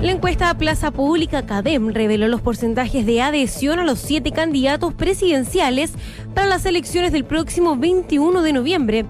[0.00, 5.92] La encuesta Plaza Pública CADEM reveló los porcentajes de adhesión a los siete candidatos presidenciales
[6.34, 9.06] para las elecciones del próximo 21 de noviembre.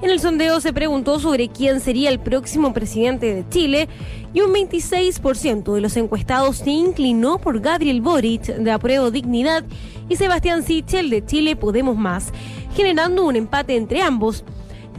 [0.00, 3.88] En el sondeo se preguntó sobre quién sería el próximo presidente de Chile
[4.32, 9.62] y un 26% de los encuestados se inclinó por Gabriel Boric de Apruebo Dignidad
[10.08, 12.32] y Sebastián Sichel de Chile Podemos Más,
[12.74, 14.42] generando un empate entre ambos.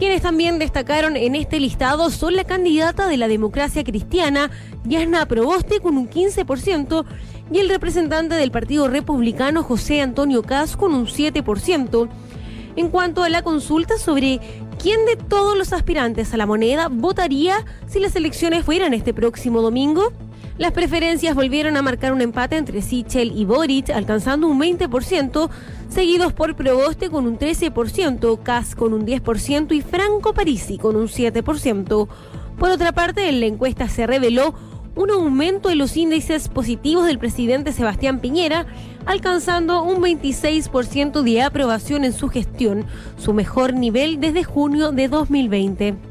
[0.02, 4.50] Quienes también destacaron en este listado son la candidata de la democracia cristiana,
[4.84, 7.06] Yasna Proboste, con un 15%,
[7.52, 12.10] y el representante del Partido Republicano, José Antonio Cas, con un 7%.
[12.78, 14.40] En cuanto a la consulta sobre
[14.82, 19.62] quién de todos los aspirantes a la moneda votaría si las elecciones fueran este próximo
[19.62, 20.14] domingo,
[20.58, 25.50] las preferencias volvieron a marcar un empate entre Sichel y Boric, alcanzando un 20%,
[25.90, 31.08] seguidos por Proboste con un 13%, Kass con un 10% y Franco Parisi con un
[31.08, 32.08] 7%.
[32.60, 34.54] Por otra parte, en la encuesta se reveló
[34.96, 38.66] un aumento en los índices positivos del presidente Sebastián Piñera,
[39.06, 42.86] alcanzando un 26% de aprobación en su gestión,
[43.18, 46.11] su mejor nivel desde junio de 2020.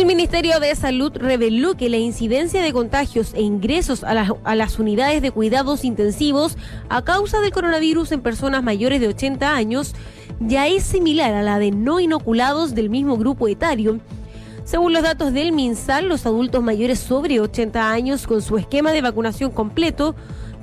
[0.00, 4.14] El Ministerio de Salud reveló que la incidencia de contagios e ingresos a,
[4.54, 6.56] las unidades de cuidados intensivos
[6.88, 9.94] a causa del coronavirus en personas mayores de 80 años
[10.40, 14.00] ya es similar a la de no inoculados del mismo grupo etario.
[14.64, 19.02] Según los datos del MinSal, los adultos mayores sobre 80 años con su esquema de
[19.02, 20.14] vacunación completo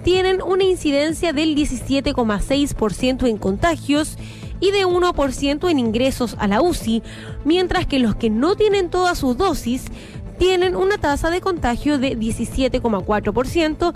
[0.03, 4.17] tienen una incidencia del 17,6% en contagios
[4.59, 7.03] y de 1% en ingresos a la UCI,
[7.45, 9.85] mientras que los que no tienen todas sus dosis
[10.37, 13.93] tienen una tasa de contagio de 17,4%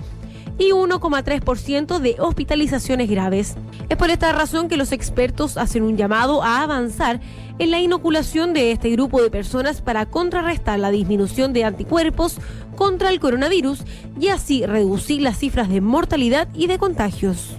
[0.57, 3.55] y 1,3% de hospitalizaciones graves.
[3.89, 7.19] Es por esta razón que los expertos hacen un llamado a avanzar
[7.59, 12.37] en la inoculación de este grupo de personas para contrarrestar la disminución de anticuerpos
[12.75, 13.83] contra el coronavirus
[14.19, 17.55] y así reducir las cifras de mortalidad y de contagios.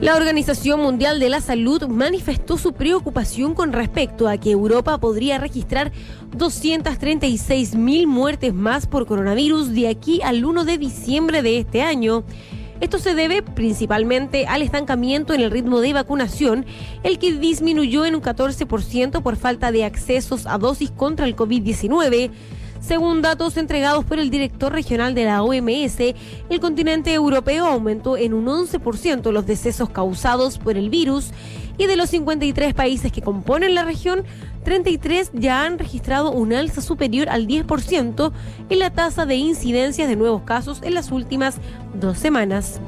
[0.00, 5.38] La Organización Mundial de la Salud manifestó su preocupación con respecto a que Europa podría
[5.38, 5.90] registrar
[6.36, 12.22] 236 mil muertes más por coronavirus de aquí al 1 de diciembre de este año.
[12.80, 16.64] Esto se debe principalmente al estancamiento en el ritmo de vacunación,
[17.02, 22.30] el que disminuyó en un 14% por falta de accesos a dosis contra el COVID-19
[22.80, 28.34] según datos entregados por el director regional de la OMS, el continente europeo aumentó en
[28.34, 31.32] un 11% los decesos causados por el virus
[31.76, 34.24] y de los 53 países que componen la región,
[34.64, 38.32] 33 ya han registrado un alza superior al 10%
[38.68, 41.58] en la tasa de incidencias de nuevos casos en las últimas
[41.94, 42.80] dos semanas.